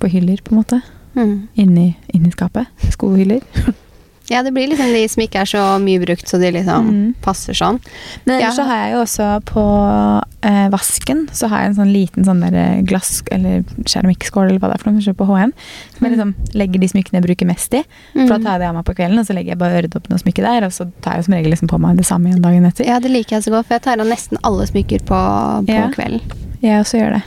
[0.00, 0.80] På hyller, på en måte.
[1.14, 1.48] Mm.
[1.56, 2.66] Inni, inni skapet.
[2.90, 3.40] Skohyller.
[4.30, 7.14] ja, det blir liksom de som ikke er så mye brukt, så de liksom Mm.
[7.22, 7.80] passer sånn.
[8.26, 8.50] Men Ja.
[8.50, 12.40] så har jeg jo også på eh, vasken så har jeg en sånn liten sånn
[12.40, 15.52] der glass- eller keramikkskål eller hva det er for noe, på HM.
[15.96, 17.82] Som jeg liksom legger de smykkene jeg bruker mest i.
[18.12, 18.44] For da Mm.
[18.44, 20.18] tar jeg det av meg på kvelden, og så legger jeg bare øret opp smykket
[20.20, 22.66] smykke der, og så tar jeg som regel liksom på meg det samme igjen dagen
[22.66, 22.84] etter.
[22.86, 25.68] Ja, det liker jeg så godt, for jeg tar av nesten alle smykker på, på
[25.68, 25.88] Ja.
[25.90, 26.20] kvelden.
[26.62, 27.22] Jeg også gjør det.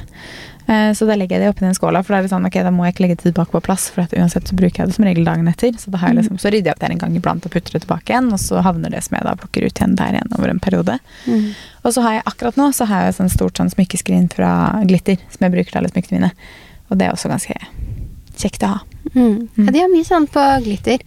[0.67, 2.57] Eh, Så da legger jeg det oppi den skåla, for da er det sånn, ok,
[2.63, 4.95] da må jeg ikke legge det tilbake på plass, for uansett så bruker jeg det
[4.97, 5.71] som regel dagen etter.
[5.79, 7.81] Så, da jeg liksom, så rydder jeg opp der en gang iblant og putter det
[7.85, 10.49] tilbake igjen, og så havner det som jeg da plukker ut igjen der igjen over
[10.51, 10.99] en periode.
[11.25, 11.53] Mm.
[11.87, 14.51] Og så har jeg akkurat nå så har jeg et stort sånn smykkeskrin fra
[14.83, 16.31] Glitter, som jeg bruker til alle smykkene mine.
[16.91, 17.55] Og det er også ganske
[18.37, 18.79] kjekt å ha.
[19.15, 19.47] Mm.
[19.57, 20.99] Ja, de har mye sånn på glitter.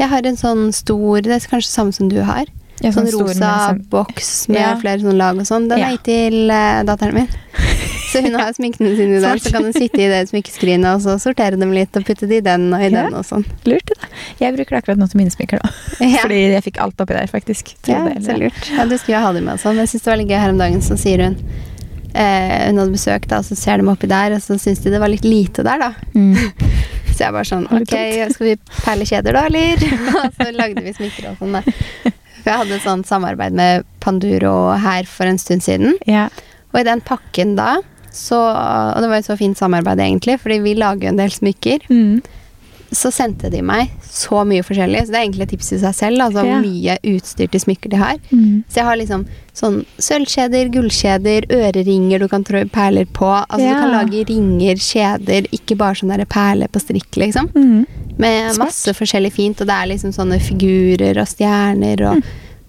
[0.00, 2.46] Jeg har en sånn stor Det er kanskje samme som du har.
[2.80, 4.74] Ja, sånn, med rosa sånn- boks med Ja.
[4.80, 5.68] flere sånn lag og sånn.
[5.68, 5.86] Den Ja.
[5.86, 7.28] er gitt til uh, datteren min.
[8.10, 9.42] Så hun har sminkene sine i den, Smart.
[9.44, 12.40] så kan hun sitte i det smykkeskrinet og så sortere dem litt og putte det
[12.40, 13.04] i den og i Ja.
[13.06, 13.44] den og sånn.
[13.70, 14.08] Lurt, det da.
[14.40, 15.70] Jeg bruker det akkurat nå til mine smykker, da.
[16.10, 16.22] Ja.
[16.24, 17.74] Fordi jeg fikk alt oppi der, faktisk.
[17.86, 18.70] Ja, det, så lurt.
[18.74, 19.78] Ja, du skulle jo ha dem med og sånn.
[19.78, 21.36] Jeg syns det var litt gøy her om dagen, så sier hun
[22.14, 24.90] eh, Hun hadde besøk, da, og så ser de oppi der, og så syns de
[24.90, 25.92] det var litt lite der, da.
[26.14, 26.34] Mm.
[27.10, 27.90] Så jeg bare sånn Ok,
[28.32, 29.82] skal vi perle kjeder da, eller?
[30.22, 31.60] og så lagde vi smykker og sånn, da.
[32.40, 35.98] For jeg hadde et sånt samarbeid med Panduro her for en stund siden.
[36.08, 36.28] Ja.
[36.72, 37.74] Og i den pakken da,
[38.12, 38.36] så
[38.96, 41.80] Og det var et så fint samarbeid, egentlig, fordi vi lager jo en del smykker.
[41.90, 42.22] Mm.
[42.92, 45.04] Så sendte de meg så mye forskjellig.
[45.06, 46.18] Så det er egentlig et tips i seg selv.
[46.24, 46.58] Altså Ja.
[46.58, 48.16] mye utstyr til smykker de har.
[48.32, 48.64] Mm.
[48.68, 53.30] Så jeg har liksom sånn sølvkjeder, gullkjeder, øreringer du kan trå perler på.
[53.48, 53.74] Altså Ja.
[53.74, 57.46] du kan lage ringer, kjeder, ikke bare sånn der perle på strikk, liksom.
[57.54, 57.86] Mm.
[58.18, 62.22] Med masse forskjellig fint, og det er liksom sånne figurer og stjerner og Mm.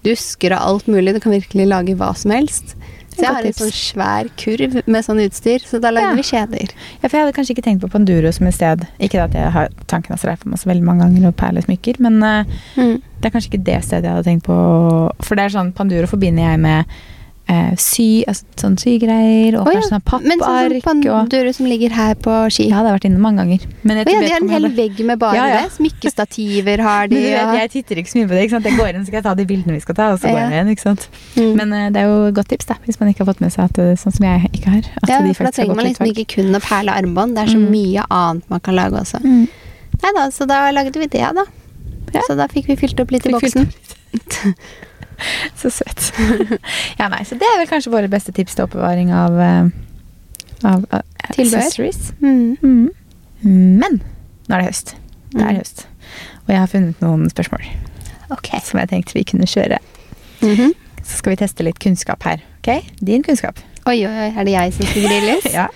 [0.04, 1.14] dusker og alt mulig.
[1.14, 2.76] Du kan virkelig lage hva som helst.
[3.12, 6.14] Så jeg har en sånn svær kurv med sånn utstyr, så da lagde Ja.
[6.16, 6.70] vi kjeder.
[7.02, 9.50] Ja, for jeg hadde kanskje ikke tenkt på Panduro som et sted Ikke at jeg
[9.52, 12.44] har tanken har på meg så veldig mange ganger og perlesmykker, men eh,
[12.76, 13.02] Mm.
[13.20, 15.12] det er kanskje ikke det stedet jeg hadde tenkt på.
[15.22, 16.84] For det er sånn, Panduro forbinder jeg med
[17.52, 21.68] eh, sy, altså sånn sygreier, og oh, ja, sånn Men sånn pappark som Panduro som
[21.68, 22.66] ligger her på Ski.
[22.70, 23.66] Ja, det har vært inne mange ganger.
[23.82, 25.60] Men jeg oh, ja, de har en hel vegg med bare Ja, ja.
[25.66, 25.74] det.
[25.76, 27.20] Smykkestativer har de.
[27.20, 28.42] Men du vet, jeg titter ikke så mye på det.
[28.48, 28.68] ikke sant?
[28.70, 30.40] Jeg går inn, så skal jeg ta de bildene vi skal ta, og så går
[30.42, 30.72] jeg igjen.
[30.74, 31.08] ikke sant?
[31.36, 31.52] Mm.
[31.62, 33.52] Men uh, det er jo et godt tips, da, hvis man ikke har fått med
[33.54, 34.90] seg at sånn som jeg ikke har.
[35.08, 37.36] Ja, for da trenger man liksom ikke kun å perle armbånd.
[37.38, 37.70] Det er så Mm.
[37.70, 39.20] mye annet man kan lage også.
[39.22, 39.44] Mm.
[40.02, 41.44] Nei da, så da lagde vi det, da.
[42.26, 43.68] Så da fikk vi fylt opp litt i boksen.
[45.60, 46.08] Så søt.
[47.00, 49.70] ja, nei, så det er vel kanskje våre beste tips til oppbevaring av, eh,
[50.66, 52.12] av, av accessories.
[52.22, 52.56] Mm.
[52.62, 52.90] Mm.
[53.82, 54.00] Men
[54.48, 54.94] nå er det høst.
[55.32, 55.58] Det er Mm.
[55.62, 55.86] høst.
[56.44, 57.62] Og jeg har funnet noen spørsmål
[58.34, 58.60] okay.
[58.64, 59.78] som jeg tenkte vi kunne kjøre.
[60.42, 60.72] Mhm.
[61.02, 62.42] Så skal vi teste litt kunnskap her.
[62.60, 62.84] ok?
[63.02, 63.58] Din kunnskap.
[63.86, 65.46] Oi, oi, oi, er det jeg som skal grilles?
[65.58, 65.68] Ja.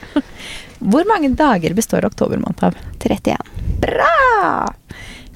[0.79, 2.77] Hvor mange dager består oktober måned av?
[3.01, 3.35] 31.
[3.81, 4.69] Bra!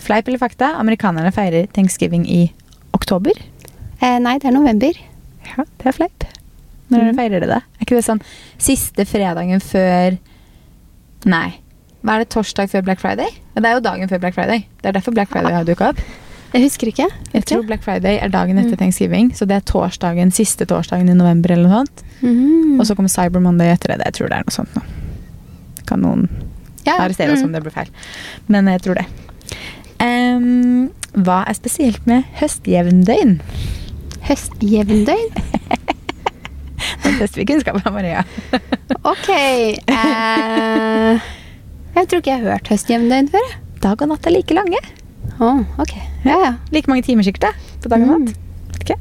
[0.00, 0.74] Fleip eller fakta?
[0.78, 2.52] Amerikanerne feirer thanksgiving i
[2.94, 3.32] oktober.
[4.00, 5.00] Eh, nei, det er november.
[5.50, 6.26] Ja, det er fleip.
[6.90, 7.60] Når dere feirer det, da?
[7.78, 8.22] Er ikke det sånn
[8.58, 10.16] siste fredagen før
[11.28, 11.60] Nei.
[12.00, 13.28] Hva er det torsdag før Black Friday?
[13.52, 14.62] Det er jo dagen før Black Friday.
[14.80, 16.00] Det er derfor Black Friday har dukka opp.
[16.50, 17.06] Jeg husker ikke.
[17.34, 18.78] Jeg tror Black Friday er dagen etter Mm.
[18.78, 22.02] thanksgiving, så det er torsdagen, siste torsdagen i november eller noe sånt.
[22.22, 22.80] Mm.
[22.80, 24.00] Og så kommer Cyber Monday etter det.
[24.06, 24.82] Jeg tror det er noe sånt nå.
[25.86, 26.28] Kan noen
[26.86, 26.96] ja.
[26.96, 27.44] arrestere oss mm.
[27.44, 27.92] om det blir feil.
[28.48, 29.06] Men jeg tror det.
[30.00, 33.40] Um, hva er spesielt med høstjevndøgn?
[34.30, 35.32] Høstjevndøgn?
[37.02, 38.22] det tester vi kunnskapen, Maria.
[39.10, 39.28] Ok.
[39.32, 41.28] Eh,
[41.96, 43.54] jeg tror ikke jeg har hørt høstjevndøgn før.
[43.82, 44.78] Dag og natt er like lange.
[45.40, 45.94] Oh, ok.
[46.28, 46.52] Ja, ja.
[46.70, 48.30] Like mange timer sikkert, på dag og natt.
[48.36, 48.76] Mm.
[48.82, 48.98] Okay.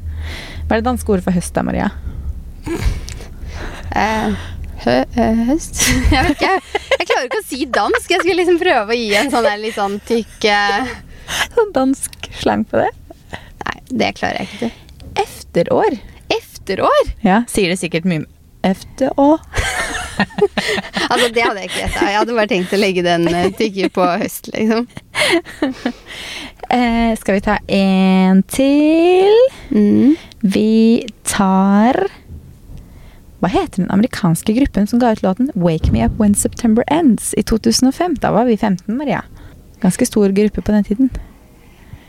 [0.66, 1.92] Hva er det danske ordet for høst, da, Maria?
[3.94, 4.42] Eh,
[4.88, 5.84] hø, eh, høst?
[6.16, 6.58] Jeg vet ikke.
[6.96, 8.12] Jeg klarer ikke å si dansk.
[8.16, 10.50] Jeg skulle liksom prøve å gi en sånn litt sånn tykk
[11.54, 12.94] Sånn dansk slang på det.
[13.36, 14.78] Nei, det klarer jeg ikke til.
[15.50, 15.98] Efterår.
[16.30, 17.08] Efterår?
[17.22, 18.26] Ja, sier det sikkert mye.
[18.62, 19.40] Efterår.
[21.10, 22.08] Altså, det hadde jeg ikke gjetta.
[22.12, 24.86] Jeg hadde bare tenkt å legge den eh, tykke på høst, liksom.
[26.70, 29.38] Eh, skal vi ta en til?
[29.74, 30.12] Mm.
[30.46, 31.98] Vi tar
[33.42, 37.34] Hva heter den amerikanske gruppen som ga ut låten 'Wake Me Up When September Ends'
[37.34, 38.20] i 2005?
[38.22, 39.24] Da var vi 15, Maria.
[39.82, 41.10] Ganske stor gruppe på den tiden.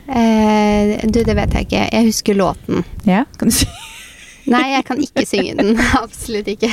[0.07, 1.83] Eh, du, det vet jeg ikke.
[1.93, 2.83] Jeg husker låten.
[3.07, 3.67] Ja, kan du si?
[4.51, 5.77] Nei, jeg kan ikke synge den.
[6.01, 6.71] Absolutt ikke.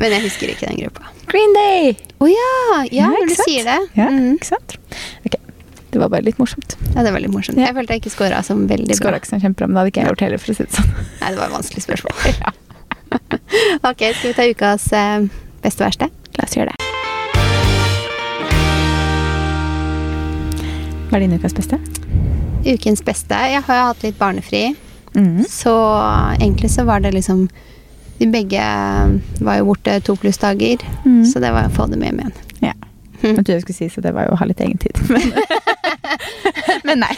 [0.00, 1.10] Men jeg husker ikke den gruppa.
[1.28, 1.92] Green Day!
[2.24, 2.52] Å ja!
[2.92, 3.78] Ja, når du sier det.
[3.98, 4.34] Ja, Mm.
[4.38, 4.76] ikke sant?
[5.28, 5.36] Ok,
[5.92, 6.76] det var bare litt morsomt.
[6.94, 7.60] ja, det var litt morsomt.
[7.60, 7.68] Ja.
[7.68, 8.96] Jeg følte jeg ikke scora som veldig bra.
[9.02, 10.78] Skåra ikke som kjempebra, men det hadde ikke jeg gjort heller, for å si det
[10.78, 10.94] sånn.
[11.20, 12.14] Nei, det var et vanskelig spørsmål.
[13.92, 15.28] ok, skal vi ta ukas eh,
[15.64, 16.08] beste og verste?
[16.40, 16.81] La oss gjøre det.
[21.12, 21.76] Hva er din ukas beste?
[22.64, 23.36] Ukens beste.
[23.52, 24.72] Jeg har jo hatt litt barnefri,
[25.12, 25.42] Mm.
[25.44, 25.72] så
[26.40, 27.48] egentlig så var det liksom
[28.18, 28.60] Vi begge
[29.44, 31.24] var jo borte to pluss dager, Mm.
[31.26, 32.32] så det var å få dem hjem igjen.
[32.62, 32.72] Ja.
[33.22, 34.96] Jeg trodde jeg skulle si så det var jo å ha litt egen tid.
[35.10, 35.32] Men,
[36.84, 37.14] men nei.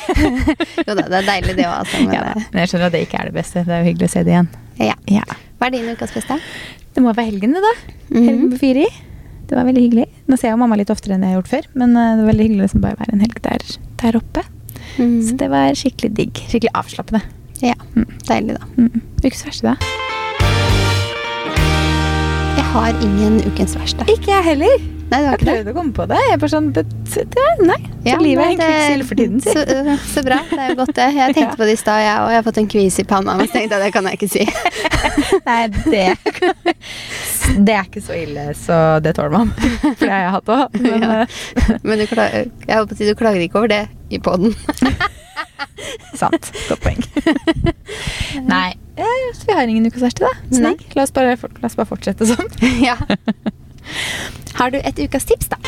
[0.87, 2.01] Jo da, det er deilig det òg, altså.
[2.07, 3.65] Men, Ja, men jeg skjønner at det ikke er det beste.
[3.65, 4.49] Det er jo hyggelig å se det igjen.
[4.79, 4.95] eh, ja.
[5.21, 5.25] Ja.
[5.61, 6.39] Hva er din ukas beste?
[6.95, 7.75] Det må være helgen, det, da.
[8.11, 8.25] Mhm.
[8.29, 8.87] Helgen på Firi.
[9.49, 10.07] Det var veldig hyggelig.
[10.29, 12.23] Nå ser jeg jo mamma litt oftere enn jeg har gjort før, men eh, det
[12.25, 13.67] var veldig hyggelig å liksom bare være en helg der,
[14.03, 14.45] der oppe.
[14.99, 15.19] Mm.
[15.29, 16.45] Så det var skikkelig digg.
[16.49, 17.23] Skikkelig avslappende.
[17.63, 18.09] Ja, Mm.
[18.29, 18.67] deilig, da.
[18.77, 19.03] Mm.
[19.23, 19.77] Ukens verste, da?
[22.55, 24.05] Jeg har ingen ukens verste.
[24.11, 24.75] Ikke jeg heller.
[25.11, 25.73] Nei, det var Jeg ikke det.
[25.73, 26.17] å komme på det.
[26.25, 27.77] Jeg er bare sånn det, det, Nei.
[27.77, 29.41] Så Ja, livet er en egentlig ikke så ille for tiden.
[29.45, 29.53] Så,
[30.15, 30.39] så bra.
[30.51, 31.07] Det er jo godt, det.
[31.15, 31.59] Jeg tenkte Ja.
[31.61, 32.29] på det i stad, jeg òg.
[32.33, 34.31] Jeg har fått en kvis i panna, men så tenkte jeg det kan jeg ikke
[34.33, 34.45] si.
[35.49, 36.05] Nei, det
[37.55, 39.51] Det er ikke så ille, så det tåler man.
[39.83, 40.79] For det har jeg hatt òg.
[40.81, 41.21] Men Ja.
[41.23, 44.55] eh, Men du, kla- jeg håper å si, du klager ikke over det i poden.
[46.19, 46.51] sant.
[46.69, 47.01] Godt poeng.
[48.53, 48.75] Nei,
[49.35, 50.33] så vi har ingen ukas verste, da.
[50.51, 50.63] Så
[50.95, 52.51] La, oss bare, la oss bare fortsette sånn.
[52.83, 52.97] ja.
[54.59, 55.59] Har du et ukas tips, da?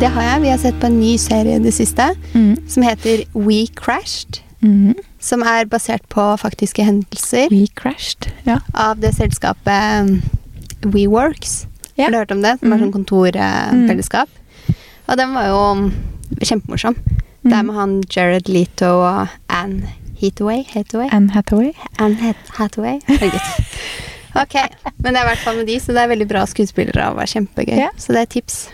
[0.00, 0.42] Det har jeg.
[0.44, 2.56] Vi har sett på en ny serie i det siste Mm.
[2.70, 4.40] som heter We Crashed.
[4.62, 4.94] Mm.
[5.20, 8.28] Som er basert på faktiske hendelser We crashed.
[8.46, 8.58] Ja.
[8.74, 10.22] av det selskapet um,
[10.92, 11.66] WeWorks.
[11.96, 12.04] Ja.
[12.04, 12.58] Har du hørt om det?
[12.60, 13.70] Som er sånn kontorfellesskap.
[13.72, 14.28] kontorfellesskap.
[15.08, 15.62] Og den var jo
[16.40, 16.44] kjempemorsom.
[16.44, 16.94] kjempemorsom.
[17.42, 17.66] Det er Mhm.
[17.66, 19.88] med han Jared Leto og Anne
[20.20, 20.62] Hathaway.
[20.74, 21.08] Hathaway?
[21.10, 21.72] Anne Hathaway.
[21.98, 23.00] Anne Hathaway.
[23.08, 23.40] Herregud.
[24.36, 24.54] Ok,
[25.02, 27.16] men det er i hvert fall med de, så det er veldig bra skuespillere og
[27.16, 27.74] var kjempegøy.
[27.76, 27.90] Yeah.
[27.96, 28.68] Så det er tips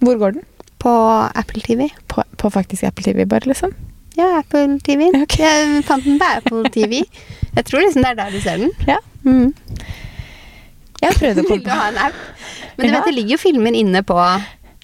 [0.00, 0.42] Hvor går den?
[0.78, 0.90] på
[1.34, 1.88] Apple TV.
[2.08, 3.72] På, på faktisk Apple TV, bare, liksom?
[4.16, 5.08] Ja, Apple TV.
[5.24, 5.44] Okay.
[5.44, 7.00] Jeg fant den på Apple TV.
[7.54, 8.70] Jeg tror liksom det er der du ser den.
[8.88, 8.98] Ja.
[9.24, 9.54] Mm.
[11.02, 12.20] Jeg har prøvd å komme på ha en app?
[12.76, 12.98] Men du Ja.
[12.98, 14.16] vet, det ligger jo filmer inne på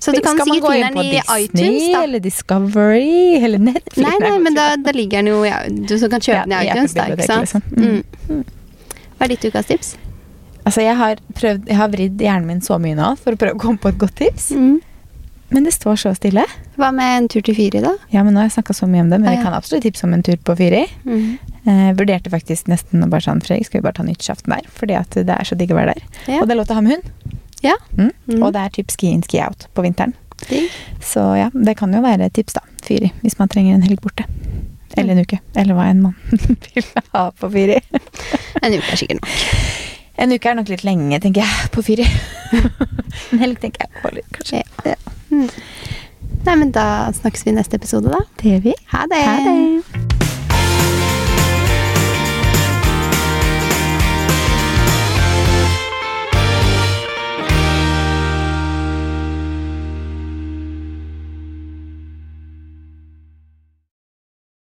[0.01, 3.99] Så du kan Skal man gå inn på i Disney iTunes, eller Discovery eller Netflix?
[4.05, 6.55] Nei, nei, men da, da ligger den jo ja, Du som kan kjøpe Ja, den
[6.55, 7.49] i i iTunes, da, ikke sant?
[7.49, 7.63] liksom.
[8.31, 8.45] Mm.
[9.19, 9.91] Hva er ditt ukas tips?
[10.65, 13.59] Altså, jeg har prøvd Jeg har vridd hjernen min så mye nå for å prøve
[13.59, 14.51] å komme på et godt tips.
[14.57, 14.79] Mm.
[15.51, 16.45] Men det står så stille.
[16.79, 17.97] Hva med en tur til Fyri, da?
[18.15, 19.45] Ja, men nå har jeg snakka så mye om det, men Ah, vi ja.
[19.49, 20.85] kan absolutt tipse om en tur på Fyri.
[21.05, 21.39] Mm.
[21.67, 24.69] Eh, vurderte faktisk nesten å bare sånn Fredrik, skal vi bare ta nyttårsaften der?
[24.79, 26.05] Fordi at det er så digg å være der.
[26.31, 26.41] Ja.
[26.41, 27.37] Og det er lov til å ha med hund.
[27.67, 27.75] Ja.
[27.99, 28.13] Mm.
[28.31, 28.43] Mm.
[28.47, 30.15] Og det er typ ski in, ski out på vinteren.
[30.49, 30.71] Ding.
[31.05, 32.63] Så ja, det kan jo være et tips, da.
[32.87, 33.11] Fyri.
[33.25, 34.25] Hvis man trenger en helg borte.
[34.97, 35.37] Eller en uke.
[35.55, 36.17] Eller hva en mann
[36.71, 37.77] vil ha på Fyri.
[38.63, 39.35] En uke er sikkert nok.
[40.21, 42.05] En uke er nok litt lenge, tenker jeg, på Fyri.
[43.33, 44.63] en helg tenker jeg Litt, kanskje.
[44.85, 44.97] Ja.
[45.31, 45.49] Mm.
[46.45, 48.25] Nei, men da snakkes vi i neste episode, da.
[48.41, 48.81] Det gjør vi.
[48.93, 49.25] Ha det!
[49.25, 50.20] Ha det.